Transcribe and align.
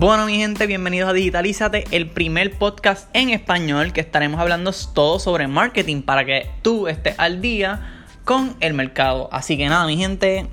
Bueno, 0.00 0.26
mi 0.26 0.36
gente, 0.36 0.68
bienvenidos 0.68 1.10
a 1.10 1.12
Digitalízate, 1.12 1.84
el 1.90 2.08
primer 2.08 2.56
podcast 2.56 3.10
en 3.14 3.30
español 3.30 3.92
que 3.92 4.00
estaremos 4.00 4.38
hablando 4.38 4.70
todo 4.94 5.18
sobre 5.18 5.48
marketing 5.48 6.02
para 6.02 6.24
que 6.24 6.48
tú 6.62 6.86
estés 6.86 7.16
al 7.18 7.40
día 7.40 8.06
con 8.24 8.54
el 8.60 8.74
mercado. 8.74 9.28
Así 9.32 9.56
que 9.56 9.68
nada, 9.68 9.88
mi 9.88 9.96
gente, 9.96 10.46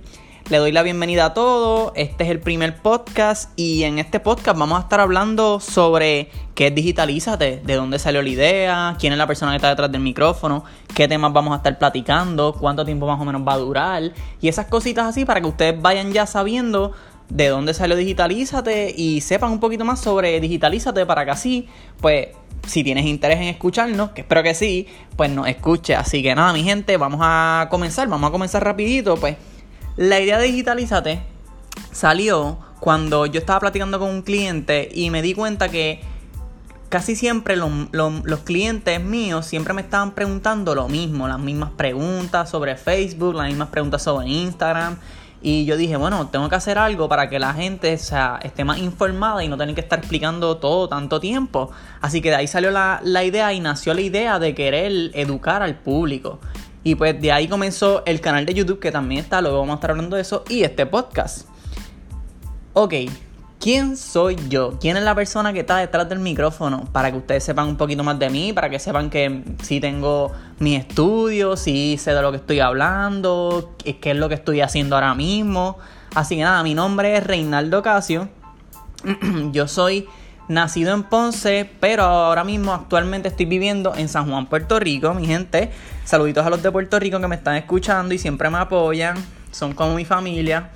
le 0.49 0.57
doy 0.57 0.71
la 0.71 0.81
bienvenida 0.81 1.25
a 1.25 1.33
todos. 1.35 1.91
Este 1.93 2.23
es 2.23 2.31
el 2.31 2.39
primer 2.39 2.77
podcast 2.81 3.51
y 3.55 3.83
en 3.83 3.99
este 3.99 4.19
podcast 4.19 4.57
vamos 4.57 4.79
a 4.79 4.81
estar 4.81 4.99
hablando 4.99 5.59
sobre 5.59 6.31
qué 6.55 6.67
es 6.67 6.73
Digitalízate, 6.73 7.61
de 7.63 7.75
dónde 7.75 7.99
salió 7.99 8.23
la 8.23 8.29
idea, 8.29 8.95
quién 8.99 9.13
es 9.13 9.19
la 9.19 9.27
persona 9.27 9.51
que 9.51 9.57
está 9.57 9.69
detrás 9.69 9.91
del 9.91 10.01
micrófono, 10.01 10.63
qué 10.95 11.07
temas 11.07 11.31
vamos 11.33 11.53
a 11.53 11.57
estar 11.57 11.77
platicando, 11.77 12.51
cuánto 12.59 12.83
tiempo 12.83 13.05
más 13.05 13.21
o 13.21 13.25
menos 13.25 13.47
va 13.47 13.53
a 13.53 13.57
durar 13.57 14.11
y 14.41 14.47
esas 14.47 14.65
cositas 14.65 15.05
así 15.05 15.23
para 15.23 15.39
que 15.39 15.47
ustedes 15.47 15.79
vayan 15.79 16.11
ya 16.11 16.25
sabiendo 16.25 16.93
de 17.29 17.47
dónde 17.49 17.73
salió 17.73 17.95
Digitalízate 17.95 18.93
y 18.95 19.21
sepan 19.21 19.51
un 19.51 19.59
poquito 19.59 19.85
más 19.85 19.99
sobre 19.99 20.39
Digitalízate 20.39 21.05
para 21.05 21.25
que 21.25 21.31
así, 21.31 21.67
pues, 22.01 22.29
si 22.67 22.83
tienes 22.83 23.05
interés 23.05 23.37
en 23.37 23.43
escucharnos, 23.43 24.11
que 24.11 24.21
espero 24.21 24.43
que 24.43 24.53
sí, 24.53 24.87
pues 25.15 25.29
nos 25.29 25.47
escuche. 25.47 25.95
Así 25.95 26.23
que 26.23 26.33
nada, 26.35 26.53
mi 26.53 26.63
gente, 26.63 26.97
vamos 26.97 27.19
a 27.23 27.67
comenzar, 27.69 28.07
vamos 28.07 28.29
a 28.29 28.31
comenzar 28.31 28.63
rapidito, 28.63 29.15
pues. 29.17 29.37
La 29.97 30.19
idea 30.19 30.37
de 30.37 30.45
Digitalízate 30.45 31.19
salió 31.91 32.57
cuando 32.79 33.25
yo 33.25 33.39
estaba 33.39 33.59
platicando 33.59 33.99
con 33.99 34.09
un 34.09 34.21
cliente 34.21 34.89
y 34.93 35.09
me 35.09 35.21
di 35.21 35.33
cuenta 35.33 35.69
que 35.69 36.01
casi 36.89 37.15
siempre 37.15 37.55
los 37.55 38.39
clientes 38.43 39.03
míos 39.03 39.45
siempre 39.45 39.73
me 39.73 39.81
estaban 39.81 40.11
preguntando 40.11 40.75
lo 40.75 40.87
mismo, 40.87 41.27
las 41.27 41.39
mismas 41.39 41.71
preguntas 41.71 42.49
sobre 42.49 42.75
Facebook, 42.75 43.35
las 43.35 43.47
mismas 43.47 43.69
preguntas 43.69 44.03
sobre 44.03 44.27
Instagram. 44.27 44.97
Y 45.47 45.65
yo 45.65 45.77
dije, 45.77 45.95
bueno, 45.95 46.29
tengo 46.29 46.49
que 46.49 46.55
hacer 46.55 46.79
algo 46.79 47.07
para 47.07 47.29
que 47.29 47.37
la 47.37 47.53
gente 47.53 47.99
sea, 47.99 48.39
esté 48.41 48.63
más 48.63 48.79
informada 48.79 49.43
y 49.43 49.47
no 49.47 49.57
tener 49.57 49.75
que 49.75 49.81
estar 49.81 49.99
explicando 49.99 50.57
todo 50.57 50.89
tanto 50.89 51.19
tiempo. 51.19 51.69
Así 52.01 52.19
que 52.19 52.31
de 52.31 52.37
ahí 52.37 52.47
salió 52.47 52.71
la, 52.71 52.99
la 53.03 53.23
idea 53.23 53.53
y 53.53 53.59
nació 53.59 53.93
la 53.93 54.01
idea 54.01 54.39
de 54.39 54.55
querer 54.55 55.11
educar 55.13 55.61
al 55.61 55.75
público. 55.75 56.39
Y 56.83 56.95
pues 56.95 57.21
de 57.21 57.31
ahí 57.31 57.47
comenzó 57.47 58.01
el 58.07 58.21
canal 58.21 58.47
de 58.47 58.55
YouTube 58.55 58.79
que 58.79 58.91
también 58.91 59.21
está, 59.21 59.39
luego 59.39 59.59
vamos 59.59 59.73
a 59.73 59.75
estar 59.75 59.91
hablando 59.91 60.15
de 60.15 60.23
eso, 60.23 60.43
y 60.49 60.63
este 60.63 60.87
podcast. 60.87 61.47
Ok, 62.73 62.95
¿Quién 63.65 63.97
soy 63.97 64.37
yo? 64.47 64.77
¿Quién 64.79 64.95
es 64.95 65.01
la 65.01 65.15
persona 65.15 65.51
que 65.51 65.61
está 65.61 65.77
detrás 65.77 66.07
del 66.07 66.19
micrófono? 66.19 66.87
Para 66.91 67.09
que 67.09 67.17
ustedes 67.17 67.43
sepan 67.43 67.67
un 67.67 67.77
poquito 67.77 68.03
más 68.03 68.19
de 68.19 68.29
mí, 68.29 68.53
para 68.53 68.69
que 68.69 68.77
sepan 68.77 69.09
que 69.09 69.43
sí 69.63 69.79
tengo 69.79 70.31
mis 70.59 70.81
estudios, 70.81 71.61
sí 71.61 71.97
sé 71.97 72.13
de 72.13 72.21
lo 72.21 72.29
que 72.29 72.37
estoy 72.37 72.59
hablando, 72.59 73.73
qué 73.83 74.11
es 74.11 74.17
lo 74.17 74.29
que 74.29 74.35
estoy 74.35 74.61
haciendo 74.61 74.93
ahora 74.95 75.15
mismo. 75.15 75.79
Así 76.13 76.35
que 76.35 76.43
nada, 76.43 76.61
mi 76.61 76.75
nombre 76.75 77.17
es 77.17 77.23
Reinaldo 77.23 77.81
Casio. 77.81 78.29
yo 79.51 79.67
soy 79.67 80.07
nacido 80.47 80.93
en 80.93 81.01
Ponce, 81.01 81.67
pero 81.79 82.03
ahora 82.03 82.43
mismo 82.43 82.71
actualmente 82.71 83.29
estoy 83.29 83.47
viviendo 83.47 83.95
en 83.95 84.09
San 84.09 84.29
Juan, 84.29 84.45
Puerto 84.45 84.79
Rico, 84.79 85.15
mi 85.15 85.25
gente. 85.25 85.71
Saluditos 86.03 86.45
a 86.45 86.51
los 86.51 86.61
de 86.61 86.71
Puerto 86.71 86.99
Rico 86.99 87.19
que 87.19 87.27
me 87.27 87.35
están 87.35 87.55
escuchando 87.55 88.13
y 88.13 88.19
siempre 88.19 88.47
me 88.51 88.59
apoyan. 88.59 89.17
Son 89.49 89.73
como 89.73 89.95
mi 89.95 90.05
familia. 90.05 90.69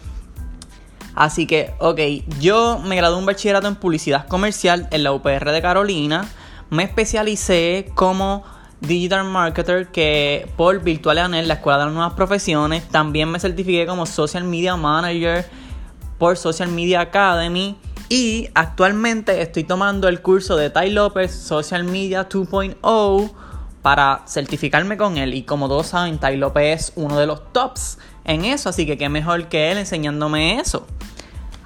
Así 1.19 1.47
que, 1.47 1.73
ok, 1.79 1.99
yo 2.39 2.79
me 2.79 2.95
gradué 2.95 3.17
un 3.17 3.25
bachillerato 3.25 3.67
en 3.67 3.75
publicidad 3.75 4.25
comercial 4.29 4.87
en 4.89 5.03
la 5.03 5.11
UPR 5.11 5.51
de 5.51 5.61
Carolina. 5.61 6.25
Me 6.69 6.83
especialicé 6.83 7.91
como 7.93 8.45
digital 8.79 9.25
marketer 9.25 9.89
que 9.89 10.49
por 10.55 10.81
Virtual 10.81 11.17
la 11.17 11.53
Escuela 11.55 11.79
de 11.79 11.85
las 11.85 11.93
Nuevas 11.93 12.13
Profesiones. 12.13 12.87
También 12.87 13.29
me 13.29 13.37
certifiqué 13.37 13.85
como 13.85 14.05
social 14.05 14.45
media 14.45 14.77
manager 14.77 15.45
por 16.17 16.37
Social 16.37 16.69
Media 16.69 17.01
Academy. 17.01 17.77
Y 18.07 18.47
actualmente 18.53 19.41
estoy 19.41 19.65
tomando 19.65 20.07
el 20.07 20.21
curso 20.21 20.55
de 20.55 20.69
Ty 20.69 20.91
López 20.91 21.35
Social 21.35 21.83
Media 21.83 22.29
2.0 22.29 23.31
para 23.81 24.23
certificarme 24.25 24.95
con 24.95 25.17
él. 25.17 25.33
Y 25.33 25.43
como 25.43 25.67
todos 25.67 25.87
saben, 25.87 26.17
Ty 26.17 26.37
López 26.37 26.79
es 26.79 26.93
uno 26.95 27.19
de 27.19 27.25
los 27.25 27.51
tops 27.51 27.97
en 28.23 28.45
eso, 28.45 28.69
así 28.69 28.85
que 28.85 28.97
qué 28.97 29.09
mejor 29.09 29.49
que 29.49 29.71
él 29.71 29.79
enseñándome 29.79 30.59
eso. 30.59 30.87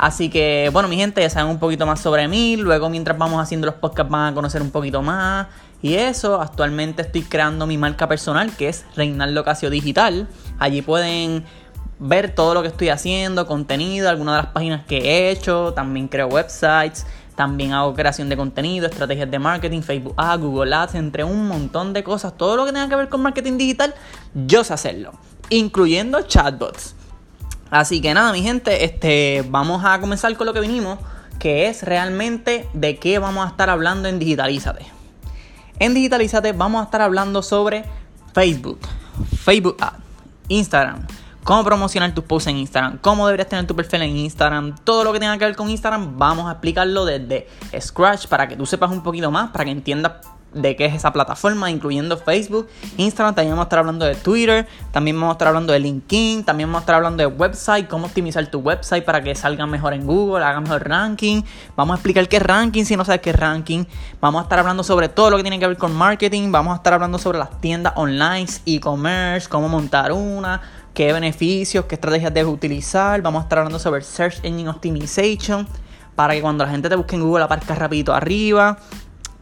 Así 0.03 0.29
que, 0.29 0.69
bueno, 0.73 0.89
mi 0.89 0.97
gente, 0.97 1.21
ya 1.21 1.29
saben 1.29 1.49
un 1.49 1.59
poquito 1.59 1.85
más 1.85 2.01
sobre 2.01 2.27
mí. 2.27 2.57
Luego, 2.57 2.89
mientras 2.89 3.17
vamos 3.17 3.41
haciendo 3.41 3.67
los 3.67 3.75
podcasts, 3.75 4.11
van 4.11 4.33
a 4.33 4.35
conocer 4.35 4.61
un 4.61 4.69
poquito 4.69 5.01
más. 5.01 5.47
Y 5.81 5.93
eso, 5.93 6.41
actualmente 6.41 7.03
estoy 7.03 7.21
creando 7.21 7.65
mi 7.67 7.77
marca 7.77 8.05
personal, 8.09 8.53
que 8.53 8.67
es 8.67 8.85
Reinaldo 8.97 9.45
Casio 9.45 9.69
Digital. 9.69 10.27
Allí 10.59 10.81
pueden 10.81 11.45
ver 11.99 12.35
todo 12.35 12.53
lo 12.53 12.61
que 12.61 12.67
estoy 12.67 12.89
haciendo, 12.89 13.47
contenido, 13.47 14.09
algunas 14.09 14.35
de 14.35 14.41
las 14.41 14.51
páginas 14.51 14.85
que 14.85 14.97
he 14.97 15.31
hecho. 15.31 15.71
También 15.73 16.09
creo 16.09 16.27
websites. 16.27 17.05
También 17.37 17.71
hago 17.71 17.93
creación 17.93 18.27
de 18.27 18.35
contenido, 18.35 18.87
estrategias 18.87 19.31
de 19.31 19.39
marketing, 19.39 19.83
Facebook 19.83 20.15
Ads, 20.17 20.43
Google 20.43 20.75
Ads, 20.75 20.95
entre 20.95 21.23
un 21.23 21.47
montón 21.47 21.93
de 21.93 22.03
cosas. 22.03 22.35
Todo 22.35 22.57
lo 22.57 22.65
que 22.65 22.73
tenga 22.73 22.89
que 22.89 22.97
ver 22.97 23.07
con 23.07 23.21
marketing 23.21 23.57
digital, 23.57 23.95
yo 24.33 24.65
sé 24.65 24.73
hacerlo 24.73 25.13
incluyendo 25.49 26.21
chatbots. 26.23 26.95
Así 27.73 28.01
que 28.01 28.13
nada, 28.13 28.31
mi 28.31 28.43
gente, 28.43 28.85
este, 28.85 29.43
vamos 29.49 29.83
a 29.83 29.99
comenzar 29.99 30.37
con 30.37 30.45
lo 30.45 30.53
que 30.53 30.59
vinimos, 30.59 30.99
que 31.39 31.69
es 31.69 31.81
realmente 31.81 32.69
de 32.73 32.99
qué 32.99 33.17
vamos 33.17 33.43
a 33.43 33.49
estar 33.49 33.67
hablando 33.71 34.07
en 34.07 34.19
Digitalízate. 34.19 34.85
En 35.79 35.95
Digitalízate 35.95 36.51
vamos 36.51 36.81
a 36.81 36.83
estar 36.83 37.01
hablando 37.01 37.41
sobre 37.41 37.83
Facebook, 38.31 38.77
Facebook 39.39 39.77
Ad, 39.79 39.93
Instagram, 40.49 41.07
cómo 41.43 41.63
promocionar 41.63 42.13
tus 42.13 42.25
posts 42.25 42.45
en 42.51 42.57
Instagram, 42.57 42.99
cómo 42.99 43.25
deberías 43.25 43.49
tener 43.49 43.65
tu 43.65 43.75
perfil 43.75 44.03
en 44.03 44.17
Instagram, 44.17 44.75
todo 44.83 45.03
lo 45.03 45.11
que 45.11 45.19
tenga 45.19 45.35
que 45.39 45.45
ver 45.45 45.55
con 45.55 45.67
Instagram, 45.67 46.19
vamos 46.19 46.47
a 46.49 46.51
explicarlo 46.51 47.05
desde 47.05 47.47
Scratch 47.81 48.27
para 48.27 48.47
que 48.47 48.55
tú 48.55 48.67
sepas 48.67 48.91
un 48.91 49.01
poquito 49.01 49.31
más, 49.31 49.49
para 49.49 49.65
que 49.65 49.71
entiendas 49.71 50.11
de 50.53 50.75
qué 50.75 50.85
es 50.85 50.95
esa 50.95 51.11
plataforma, 51.11 51.69
incluyendo 51.69 52.17
Facebook, 52.17 52.67
Instagram, 52.97 53.35
también 53.35 53.51
vamos 53.51 53.63
a 53.63 53.67
estar 53.67 53.79
hablando 53.79 54.05
de 54.05 54.15
Twitter, 54.15 54.67
también 54.91 55.15
vamos 55.15 55.31
a 55.31 55.33
estar 55.33 55.47
hablando 55.47 55.73
de 55.73 55.79
LinkedIn, 55.79 56.43
también 56.43 56.69
vamos 56.69 56.79
a 56.79 56.83
estar 56.83 56.95
hablando 56.95 57.21
de 57.21 57.27
website, 57.27 57.87
cómo 57.87 58.05
optimizar 58.05 58.45
tu 58.47 58.59
website 58.59 59.03
para 59.03 59.21
que 59.23 59.33
salga 59.35 59.65
mejor 59.65 59.93
en 59.93 60.05
Google, 60.05 60.43
haga 60.43 60.61
mejor 60.61 60.87
ranking. 60.87 61.41
Vamos 61.75 61.93
a 61.93 61.97
explicar 61.97 62.27
qué 62.27 62.37
es 62.37 62.43
ranking 62.43 62.85
si 62.85 62.95
no 62.95 63.05
sabes 63.05 63.21
qué 63.21 63.31
es 63.31 63.35
ranking. 63.35 63.85
Vamos 64.21 64.39
a 64.39 64.43
estar 64.43 64.59
hablando 64.59 64.83
sobre 64.83 65.09
todo 65.09 65.29
lo 65.29 65.37
que 65.37 65.43
tiene 65.43 65.59
que 65.59 65.67
ver 65.67 65.77
con 65.77 65.93
marketing, 65.95 66.51
vamos 66.51 66.73
a 66.73 66.77
estar 66.77 66.93
hablando 66.93 67.17
sobre 67.17 67.39
las 67.39 67.59
tiendas 67.61 67.93
online, 67.95 68.47
e-commerce, 68.65 69.47
cómo 69.49 69.69
montar 69.69 70.11
una, 70.11 70.61
qué 70.93 71.11
beneficios, 71.13 71.85
qué 71.85 71.95
estrategias 71.95 72.33
debes 72.33 72.53
utilizar. 72.53 73.21
Vamos 73.21 73.41
a 73.41 73.43
estar 73.43 73.59
hablando 73.59 73.79
sobre 73.79 74.01
Search 74.01 74.39
Engine 74.43 74.69
Optimization 74.69 75.67
para 76.15 76.33
que 76.33 76.41
cuando 76.41 76.63
la 76.63 76.71
gente 76.71 76.89
te 76.89 76.95
busque 76.95 77.15
en 77.15 77.23
Google 77.23 77.43
aparezca 77.43 77.75
rapidito 77.75 78.13
arriba. 78.13 78.77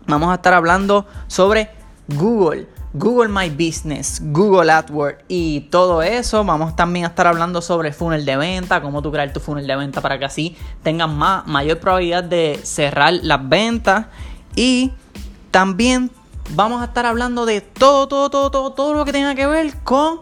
Vamos 0.07 0.31
a 0.31 0.35
estar 0.35 0.53
hablando 0.53 1.05
sobre 1.27 1.69
Google, 2.07 2.67
Google 2.93 3.29
My 3.29 3.49
Business, 3.49 4.21
Google 4.21 4.71
AdWords 4.71 5.23
y 5.27 5.61
todo 5.61 6.01
eso. 6.01 6.43
Vamos 6.43 6.75
también 6.75 7.05
a 7.05 7.09
estar 7.09 7.27
hablando 7.27 7.61
sobre 7.61 7.93
funnel 7.93 8.25
de 8.25 8.37
venta, 8.37 8.81
cómo 8.81 9.01
tú 9.01 9.11
crear 9.11 9.31
tu 9.31 9.39
funnel 9.39 9.67
de 9.67 9.75
venta 9.75 10.01
para 10.01 10.19
que 10.19 10.25
así 10.25 10.57
tengas 10.83 11.09
más, 11.09 11.47
mayor 11.47 11.79
probabilidad 11.79 12.23
de 12.23 12.59
cerrar 12.63 13.13
las 13.21 13.47
ventas. 13.47 14.07
Y 14.55 14.91
también 15.51 16.11
vamos 16.55 16.81
a 16.81 16.85
estar 16.85 17.05
hablando 17.05 17.45
de 17.45 17.61
todo, 17.61 18.07
todo, 18.07 18.29
todo, 18.29 18.51
todo, 18.51 18.71
todo 18.71 18.93
lo 18.93 19.05
que 19.05 19.11
tenga 19.11 19.35
que 19.35 19.47
ver 19.47 19.77
con 19.83 20.19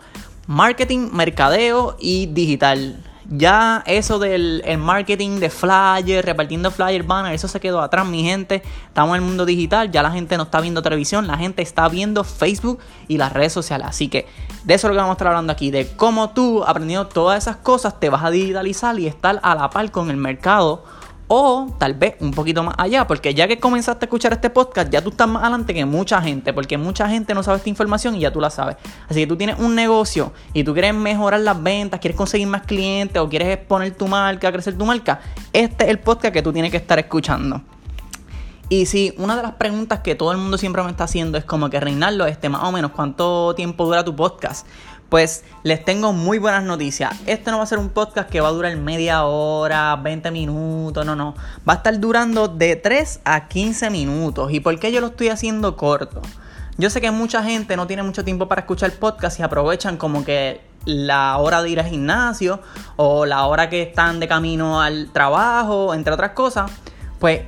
marketing, 0.47 1.09
mercadeo 1.13 1.95
y 1.99 2.27
digital. 2.27 3.03
Ya 3.31 3.83
eso 3.85 4.17
del 4.17 4.63
marketing 4.79 5.39
de 5.39 5.51
flyers, 5.51 6.25
repartiendo 6.25 6.71
flyer, 6.71 7.03
banner, 7.03 7.33
eso 7.33 7.47
se 7.47 7.59
quedó 7.59 7.79
atrás, 7.79 8.07
mi 8.07 8.23
gente. 8.23 8.63
Estamos 8.87 9.15
en 9.15 9.23
el 9.23 9.27
mundo 9.29 9.45
digital, 9.45 9.91
ya 9.91 10.01
la 10.01 10.09
gente 10.09 10.35
no 10.35 10.43
está 10.43 10.59
viendo 10.61 10.81
televisión, 10.81 11.27
la 11.27 11.37
gente 11.37 11.61
está 11.61 11.87
viendo 11.89 12.23
Facebook 12.23 12.79
y 13.07 13.17
las 13.17 13.31
redes 13.31 13.53
sociales. 13.53 13.87
Así 13.87 14.07
que 14.07 14.27
de 14.63 14.73
eso 14.73 14.87
es 14.87 14.89
lo 14.89 14.95
que 14.95 15.01
vamos 15.01 15.11
a 15.11 15.13
estar 15.13 15.27
hablando 15.27 15.53
aquí, 15.53 15.69
de 15.69 15.87
cómo 15.95 16.31
tú, 16.31 16.63
aprendiendo 16.65 17.05
todas 17.05 17.37
esas 17.37 17.57
cosas, 17.57 17.99
te 17.99 18.09
vas 18.09 18.23
a 18.23 18.31
digitalizar 18.31 18.97
y 18.99 19.05
estar 19.05 19.39
a 19.43 19.53
la 19.53 19.69
par 19.69 19.91
con 19.91 20.09
el 20.09 20.17
mercado 20.17 20.83
o 21.29 21.67
tal 21.77 21.93
vez 21.93 22.15
un 22.19 22.31
poquito 22.31 22.63
más 22.63 22.73
allá, 22.77 23.05
porque 23.05 23.35
ya 23.35 23.47
que 23.47 23.59
comenzaste 23.59 24.03
a 24.03 24.07
escuchar 24.07 24.33
este 24.33 24.49
podcast, 24.49 24.91
ya 24.91 25.01
tú 25.01 25.11
estás 25.11 25.27
más 25.27 25.43
adelante 25.43 25.75
que 25.75 25.85
mucha 25.85 26.19
gente, 26.21 26.53
porque 26.53 26.77
mucha 26.77 27.07
gente 27.07 27.35
no 27.35 27.43
sabe 27.43 27.57
esta 27.57 27.69
información 27.69 28.15
y 28.15 28.21
ya 28.21 28.31
tú 28.31 28.41
la 28.41 28.49
sabes. 28.49 28.77
Así 29.07 29.21
que 29.21 29.27
tú 29.27 29.37
tienes 29.37 29.59
un 29.59 29.75
negocio 29.75 30.33
y 30.53 30.63
tú 30.63 30.73
quieres 30.73 30.95
mejorar 30.95 31.39
las 31.41 31.61
ventas, 31.61 31.99
quieres 31.99 32.17
conseguir 32.17 32.47
más 32.47 32.63
clientes 32.63 33.21
o 33.21 33.29
quieres 33.29 33.47
exponer 33.49 33.95
tu 33.95 34.07
marca, 34.07 34.51
crecer 34.51 34.75
tu 34.75 34.85
marca, 34.85 35.21
este 35.53 35.85
es 35.85 35.91
el 35.91 35.99
podcast 35.99 36.33
que 36.33 36.41
tú 36.41 36.51
tienes 36.51 36.71
que 36.71 36.77
estar 36.77 36.97
escuchando. 36.97 37.61
Y 38.71 38.85
si 38.85 39.13
una 39.17 39.35
de 39.35 39.41
las 39.41 39.53
preguntas 39.53 39.99
que 39.99 40.15
todo 40.15 40.31
el 40.31 40.37
mundo 40.37 40.57
siempre 40.57 40.83
me 40.83 40.89
está 40.89 41.03
haciendo 41.03 41.37
es 41.37 41.43
como 41.43 41.69
que 41.69 41.79
Reinaldo, 41.79 42.25
este 42.25 42.49
más 42.49 42.63
o 42.63 42.71
menos, 42.71 42.91
¿cuánto 42.91 43.53
tiempo 43.55 43.85
dura 43.85 44.03
tu 44.03 44.15
podcast? 44.15 44.67
Pues 45.09 45.43
les 45.63 45.83
tengo 45.83 46.13
muy 46.13 46.37
buenas 46.37 46.63
noticias. 46.63 47.15
Este 47.25 47.49
no 47.49 47.57
va 47.57 47.63
a 47.63 47.67
ser 47.67 47.79
un 47.79 47.89
podcast 47.89 48.29
que 48.29 48.41
va 48.41 48.49
a 48.49 48.51
durar 48.51 48.75
media 48.77 49.25
hora, 49.25 49.95
20 49.95 50.29
minutos, 50.29 51.03
no, 51.03 51.15
no. 51.15 51.33
Va 51.67 51.73
a 51.73 51.75
estar 51.77 51.99
durando 51.99 52.47
de 52.47 52.75
3 52.75 53.21
a 53.25 53.47
15 53.47 53.89
minutos. 53.89 54.51
¿Y 54.51 54.59
por 54.59 54.79
qué 54.79 54.91
yo 54.91 55.01
lo 55.01 55.07
estoy 55.07 55.29
haciendo 55.29 55.75
corto? 55.75 56.21
Yo 56.77 56.91
sé 56.91 57.01
que 57.01 57.09
mucha 57.09 57.43
gente 57.43 57.75
no 57.75 57.87
tiene 57.87 58.03
mucho 58.03 58.23
tiempo 58.23 58.47
para 58.47 58.61
escuchar 58.61 58.91
podcast 58.91 59.39
y 59.39 59.43
aprovechan 59.43 59.97
como 59.97 60.23
que 60.23 60.61
la 60.85 61.37
hora 61.37 61.61
de 61.61 61.69
ir 61.69 61.79
al 61.79 61.87
gimnasio 61.87 62.61
o 62.95 63.25
la 63.25 63.45
hora 63.47 63.69
que 63.69 63.81
están 63.81 64.19
de 64.19 64.27
camino 64.27 64.79
al 64.79 65.11
trabajo, 65.11 65.93
entre 65.93 66.13
otras 66.13 66.31
cosas. 66.31 66.71
Pues 67.19 67.41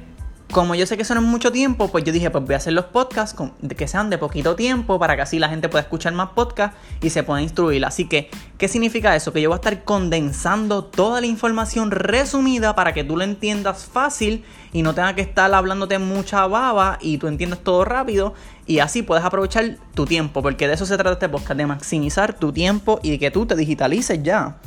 como 0.51 0.75
yo 0.75 0.85
sé 0.85 0.95
que 0.95 1.03
eso 1.03 1.19
mucho 1.21 1.51
tiempo, 1.51 1.87
pues 1.87 2.03
yo 2.03 2.13
dije, 2.13 2.29
pues 2.29 2.43
voy 2.43 2.53
a 2.53 2.57
hacer 2.57 2.73
los 2.73 2.85
podcasts 2.85 3.35
que 3.77 3.87
sean 3.87 4.09
de 4.09 4.17
poquito 4.17 4.55
tiempo 4.55 4.99
para 4.99 5.15
que 5.15 5.21
así 5.21 5.39
la 5.39 5.49
gente 5.49 5.69
pueda 5.69 5.81
escuchar 5.81 6.13
más 6.13 6.29
podcasts 6.29 6.77
y 7.01 7.09
se 7.09 7.23
pueda 7.23 7.41
instruir. 7.41 7.85
Así 7.85 8.07
que, 8.07 8.29
¿qué 8.57 8.67
significa 8.67 9.15
eso? 9.15 9.33
Que 9.33 9.41
yo 9.41 9.49
voy 9.49 9.55
a 9.55 9.57
estar 9.57 9.83
condensando 9.83 10.83
toda 10.85 11.21
la 11.21 11.27
información 11.27 11.91
resumida 11.91 12.75
para 12.75 12.93
que 12.93 13.03
tú 13.03 13.17
lo 13.17 13.23
entiendas 13.23 13.85
fácil 13.85 14.43
y 14.73 14.83
no 14.83 14.93
tengas 14.93 15.13
que 15.13 15.21
estar 15.21 15.53
hablándote 15.53 15.99
mucha 15.99 16.47
baba 16.47 16.97
y 17.01 17.17
tú 17.17 17.27
entiendas 17.27 17.59
todo 17.59 17.83
rápido 17.83 18.33
y 18.65 18.79
así 18.79 19.01
puedes 19.01 19.25
aprovechar 19.25 19.77
tu 19.93 20.05
tiempo, 20.05 20.41
porque 20.41 20.67
de 20.67 20.75
eso 20.75 20.85
se 20.85 20.95
trata 20.95 21.13
este 21.13 21.29
podcast, 21.29 21.57
de 21.57 21.65
maximizar 21.65 22.33
tu 22.33 22.53
tiempo 22.53 22.99
y 23.03 23.11
de 23.11 23.19
que 23.19 23.31
tú 23.31 23.45
te 23.45 23.55
digitalices 23.55 24.21
ya. 24.23 24.57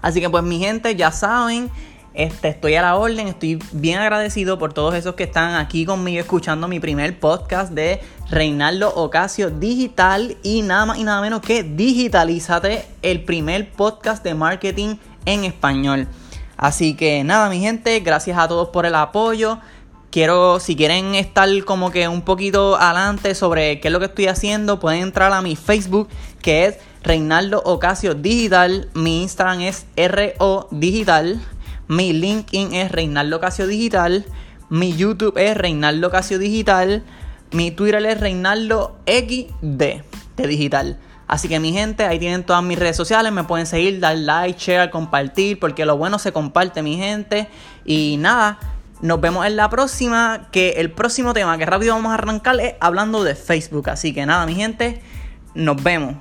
Así 0.00 0.20
que 0.20 0.28
pues 0.28 0.42
mi 0.42 0.58
gente, 0.58 0.96
ya 0.96 1.12
saben, 1.12 1.70
este, 2.14 2.48
estoy 2.48 2.74
a 2.74 2.82
la 2.82 2.96
orden, 2.96 3.28
estoy 3.28 3.58
bien 3.72 3.98
agradecido 3.98 4.58
por 4.58 4.74
todos 4.74 4.94
esos 4.94 5.14
que 5.14 5.24
están 5.24 5.54
aquí 5.54 5.86
conmigo 5.86 6.20
escuchando 6.20 6.68
mi 6.68 6.78
primer 6.78 7.18
podcast 7.18 7.72
de 7.72 8.00
Reinaldo 8.30 8.92
Ocasio 8.94 9.50
Digital 9.50 10.36
y 10.42 10.62
nada 10.62 10.86
más 10.86 10.98
y 10.98 11.04
nada 11.04 11.22
menos 11.22 11.40
que 11.40 11.62
Digitalízate, 11.62 12.84
el 13.00 13.24
primer 13.24 13.72
podcast 13.72 14.22
de 14.22 14.34
marketing 14.34 14.96
en 15.24 15.44
español. 15.44 16.06
Así 16.56 16.94
que 16.94 17.24
nada, 17.24 17.48
mi 17.48 17.60
gente, 17.60 17.98
gracias 18.00 18.38
a 18.38 18.46
todos 18.46 18.68
por 18.68 18.84
el 18.86 18.94
apoyo. 18.94 19.58
Quiero, 20.10 20.60
si 20.60 20.76
quieren 20.76 21.14
estar 21.14 21.48
como 21.64 21.90
que 21.90 22.06
un 22.08 22.20
poquito 22.20 22.76
adelante 22.76 23.34
sobre 23.34 23.80
qué 23.80 23.88
es 23.88 23.92
lo 23.92 23.98
que 23.98 24.06
estoy 24.06 24.26
haciendo, 24.26 24.78
pueden 24.78 25.00
entrar 25.00 25.32
a 25.32 25.40
mi 25.40 25.56
Facebook 25.56 26.08
que 26.42 26.66
es 26.66 26.78
Reinaldo 27.02 27.62
Ocasio 27.64 28.14
Digital. 28.14 28.90
Mi 28.92 29.22
Instagram 29.22 29.62
es 29.62 29.86
RO 29.96 30.68
Digital. 30.70 31.40
Mi 31.92 32.14
LinkedIn 32.14 32.72
es 32.72 32.90
Reinaldo 32.90 33.38
Casio 33.38 33.66
Digital. 33.66 34.24
Mi 34.70 34.96
YouTube 34.96 35.36
es 35.36 35.54
Reinaldo 35.54 36.10
Casio 36.10 36.38
Digital. 36.38 37.04
Mi 37.50 37.70
Twitter 37.70 38.06
es 38.06 38.18
Reinaldo 38.18 38.96
XD 39.04 39.60
de 39.60 40.46
Digital. 40.46 40.98
Así 41.28 41.48
que 41.48 41.60
mi 41.60 41.70
gente, 41.74 42.04
ahí 42.06 42.18
tienen 42.18 42.44
todas 42.44 42.62
mis 42.62 42.78
redes 42.78 42.96
sociales, 42.96 43.30
me 43.30 43.44
pueden 43.44 43.66
seguir, 43.66 44.00
dar 44.00 44.16
like, 44.16 44.58
share, 44.58 44.88
compartir, 44.88 45.60
porque 45.60 45.84
lo 45.84 45.98
bueno 45.98 46.18
se 46.18 46.32
comparte, 46.32 46.82
mi 46.82 46.96
gente. 46.96 47.48
Y 47.84 48.16
nada, 48.18 48.58
nos 49.02 49.20
vemos 49.20 49.44
en 49.44 49.56
la 49.56 49.68
próxima, 49.68 50.48
que 50.50 50.70
el 50.78 50.92
próximo 50.92 51.34
tema 51.34 51.58
que 51.58 51.66
rápido 51.66 51.94
vamos 51.94 52.12
a 52.12 52.14
arrancar 52.14 52.58
es 52.58 52.74
hablando 52.80 53.22
de 53.22 53.34
Facebook. 53.34 53.90
Así 53.90 54.14
que 54.14 54.24
nada, 54.24 54.46
mi 54.46 54.54
gente, 54.54 55.02
nos 55.54 55.82
vemos. 55.82 56.14